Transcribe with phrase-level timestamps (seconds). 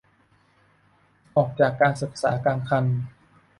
[1.37, 2.85] ออกจากการศึกษากลางคัน